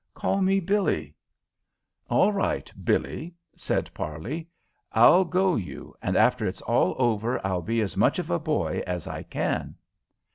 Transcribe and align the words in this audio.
Call 0.15 0.41
me 0.41 0.59
Billie." 0.59 1.13
"All 2.09 2.33
right, 2.33 2.73
Billie," 2.83 3.35
said 3.55 3.93
Parley. 3.93 4.47
"I'll 4.93 5.23
go 5.23 5.55
you, 5.55 5.93
and 6.01 6.17
after 6.17 6.47
it's 6.47 6.63
all 6.63 6.95
over 6.97 7.39
I'll 7.45 7.61
be 7.61 7.81
as 7.81 7.95
much 7.95 8.17
of 8.17 8.31
a 8.31 8.39
boy 8.39 8.81
as 8.87 9.05
I 9.05 9.21
can." 9.21 9.75